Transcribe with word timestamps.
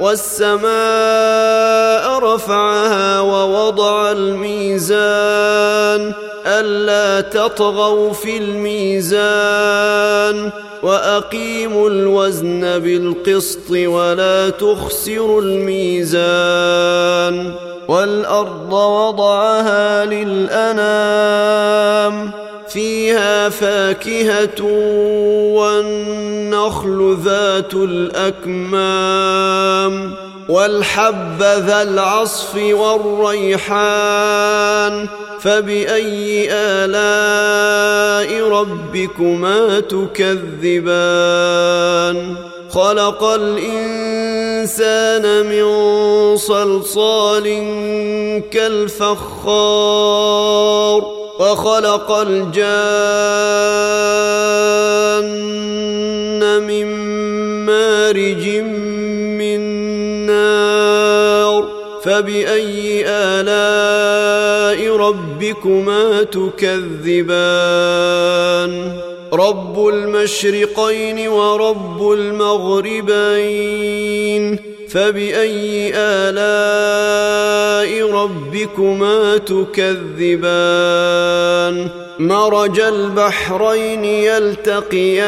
والسماء 0.00 0.70
رفعها 2.18 3.20
ووضع 3.20 4.12
الميزان 4.12 5.60
ألا 6.46 7.20
تطغوا 7.20 8.12
في 8.12 8.36
الميزان 8.36 9.80
وأقيموا 10.82 11.90
الوزن 11.90 12.78
بالقسط 12.78 13.70
ولا 13.70 14.50
تخسروا 14.50 15.42
الميزان 15.42 16.90
والأرض 17.88 18.72
وضعها 18.72 20.04
للأنام 20.04 21.60
فيها 22.68 23.48
فاكهة 23.48 24.60
والنخل 26.54 27.16
ذات 27.24 27.74
الأكمام 27.74 29.24
والحب 30.48 31.42
ذا 31.42 31.82
العصف 31.82 32.54
والريحان 32.72 33.68
فبأي 35.40 36.48
آلاء 36.52 38.48
ربكما 38.48 39.80
تكذبان؟ 39.80 40.96
خلق 42.70 43.24
الإنسان 43.24 44.26
من 45.46 45.66
صلصال 46.36 47.44
كالفخار 48.50 49.60
وخلق 51.40 52.10
الجان 52.12 52.60
من 56.62 56.86
مارج 57.66 58.48
من 59.40 59.60
نار 60.26 61.68
فبأي 62.04 63.04
آلاء 63.06 64.96
ربكما 64.96 66.22
تكذبان؟ 66.22 67.32
رب 69.32 69.88
المشرقين 69.88 71.28
ورب 71.28 72.12
المغربين. 72.12 73.10
فباي 74.92 75.92
الاء 75.94 77.90
ربكما 78.12 79.36
تكذبان 79.36 80.80
مرج 82.18 82.80
البحرين 82.80 84.04
يلتقيان 84.04 85.26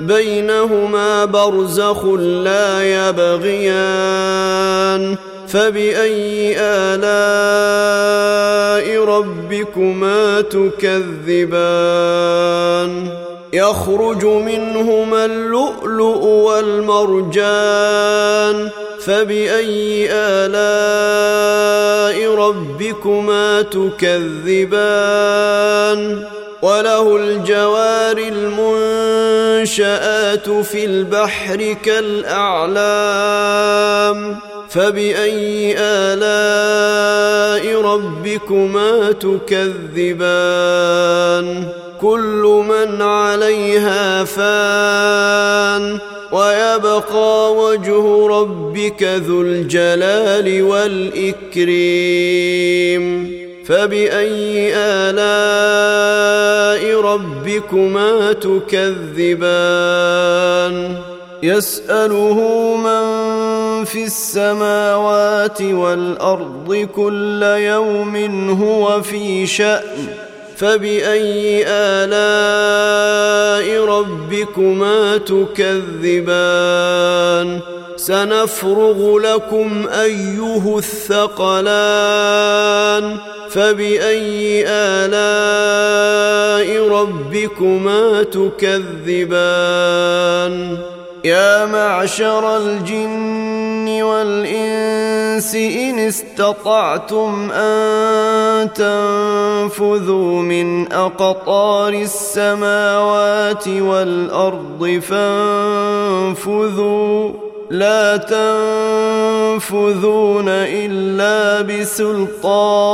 بينهما 0.00 1.24
برزخ 1.24 2.04
لا 2.44 2.82
يبغيان 3.08 4.48
فباي 5.48 6.56
الاء 6.58 7.88
ربكما 9.04 10.40
تكذبان 10.40 11.88
يخرج 13.52 14.24
منهما 14.24 15.24
اللؤلؤ 15.24 16.24
والمرجان 16.26 17.38
فبأي 19.00 20.08
آلاء 20.12 20.58
ربكما 22.34 23.62
تكذبان 23.62 24.68
وله 26.62 27.16
الجوار 27.16 28.18
المنشآت 29.58 30.50
في 30.50 30.84
البحر 30.84 31.76
كالأعلام 31.84 32.78
فبأي 34.68 35.74
آلاء 35.78 37.82
ربكما 37.82 39.12
تكذبان 39.12 39.68
كل 42.00 42.64
من 42.68 43.02
عليها 43.02 44.24
فان 44.24 45.98
ويبقى 46.32 47.54
وجه 47.54 48.26
ربك 48.26 49.02
ذو 49.02 49.42
الجلال 49.42 50.62
والإكريم. 50.62 51.78
فبأي 53.66 54.72
آلاء 54.74 55.20
ربكما 57.00 58.32
تكذبان؟ 58.32 59.48
يسأله 61.42 62.36
من 62.76 63.04
في 63.84 64.04
السماوات 64.04 65.62
والأرض 65.62 66.88
كل 66.94 67.42
يوم 67.42 68.16
هو 68.50 69.02
في 69.02 69.46
شأن. 69.46 70.27
فبأي 70.58 71.64
آلاء 71.66 72.18
ربكما 73.84 75.16
تكذبان؟ 75.16 76.58
سنفرغ 77.96 79.18
لكم 79.18 79.86
أيها 80.02 80.78
الثقلان. 80.78 81.68
فبأي 83.50 84.64
آلاء 84.68 85.08
ربكما 86.88 88.22
تكذبان؟ 88.22 89.68
يا 91.24 91.66
معشر 91.66 92.56
الجن 92.56 94.02
والإنس 94.02 95.27
إن 95.54 95.98
استطعتم 95.98 97.50
أن 97.52 98.72
تنفذوا 98.72 100.42
من 100.42 100.92
أقطار 100.92 101.92
السماوات 101.92 103.68
والأرض 103.68 105.00
فانفذوا. 106.42 107.30
لا 107.70 108.16
تنفذون 109.56 110.48
إلا 110.48 111.62
بسلطان. 111.62 112.88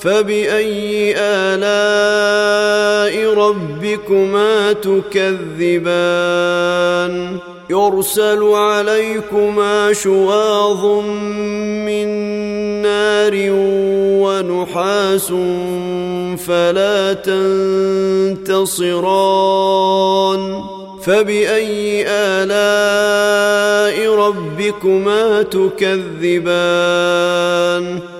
فبأي 0.00 1.14
آلاء 1.18 3.14
ربكما 3.34 4.72
تكذبان؟ 4.72 5.90
يرسل 7.70 8.42
عليكما 8.42 9.92
شواظ 9.92 10.84
من 11.86 12.08
نار 12.82 13.32
ونحاس 14.22 15.28
فلا 16.46 17.12
تنتصران 18.42 20.62
فبأي 21.02 22.04
آلاء 22.08 24.14
ربكما 24.14 25.42
تكذبان 25.42 26.40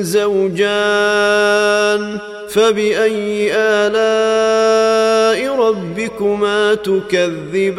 زوجان 0.01 0.59
فبأي 2.49 3.51
آلاء 3.55 5.57
ربكما 5.59 6.75
تكذبان 6.75 7.75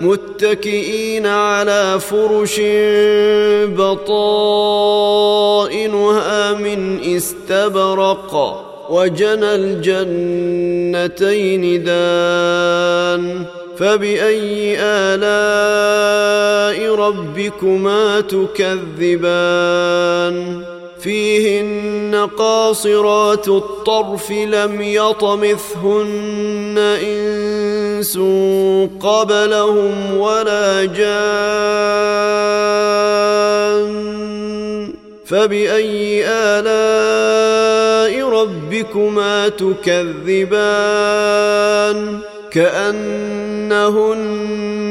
متكئين 0.00 1.26
على 1.26 2.00
فرش 2.00 2.60
بطائنها 3.76 5.32
من 6.52 7.00
استبرق 7.16 8.64
وجنى 8.90 9.54
الجنتين 9.54 11.04
دان 11.84 13.44
فبأي 13.76 14.76
آلاء 14.78 16.94
ربكما 16.94 18.20
تكذبان؟ 18.20 19.90
فيهن 21.00 22.28
قاصرات 22.38 23.48
الطرف 23.48 24.30
لم 24.30 24.82
يطمثهن 24.82 26.78
إنس 26.78 27.89
قبلهم 29.00 30.16
ولا 30.16 30.84
جان 30.84 31.10
فبأي 35.26 36.24
آلاء 36.26 38.28
ربكما 38.28 39.48
تكذبان 39.48 40.50
كأنهن 42.50 44.30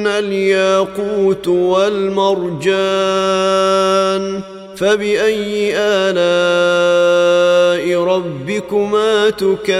الياقوت 0.08 1.48
والمرجان 1.48 2.70
فبأي 4.76 5.74
آلاء 5.78 7.30
ربكما 8.04 9.30
تكذبان 9.30 9.80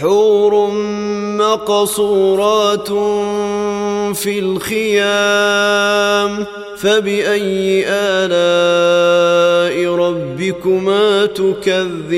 حور 0.00 0.70
مقصورات 1.38 2.90
في 4.12 4.38
الخيام 4.38 5.96
فبأي 6.76 7.84
آلاء 7.88 9.94
ربكما 9.94 11.26
تكذبان؟ 11.26 12.16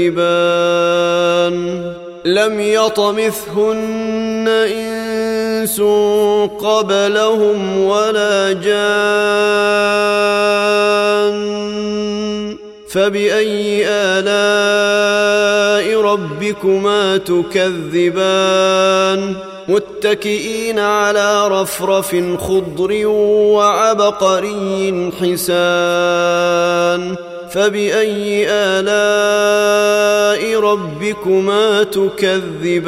لم 2.25 2.61
يطمثهن 2.61 4.49
إنس 4.49 5.80
قبلهم 6.61 7.85
ولا 7.85 8.52
جان. 8.52 9.88
فبأي 12.88 13.85
آلاء 13.88 16.00
ربكما 16.00 17.16
تكذبان؟ 17.16 17.88
متكئين 19.69 20.79
على 20.79 21.49
رفرف 21.49 22.17
خضر 22.39 23.07
وعبقري 23.07 25.11
حسان. 25.21 27.17
فبأي 27.51 28.47
آلاء 28.49 30.61
ربكما 30.61 31.83
تكذبان؟ 31.83 32.83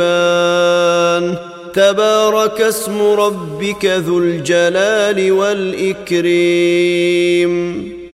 تبارك 1.75 2.61
اسم 2.61 3.03
ربك 3.03 3.85
ذو 3.85 4.19
الجلال 4.19 5.33
والإكريم. 5.33 6.31